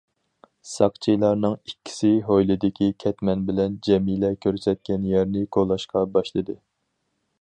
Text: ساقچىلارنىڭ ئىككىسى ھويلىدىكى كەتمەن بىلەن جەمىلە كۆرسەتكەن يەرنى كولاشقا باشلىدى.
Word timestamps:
ساقچىلارنىڭ 0.67 1.53
ئىككىسى 1.71 2.09
ھويلىدىكى 2.29 2.87
كەتمەن 3.03 3.45
بىلەن 3.51 3.77
جەمىلە 3.89 4.33
كۆرسەتكەن 4.47 5.07
يەرنى 5.11 5.45
كولاشقا 5.59 6.03
باشلىدى. 6.17 6.57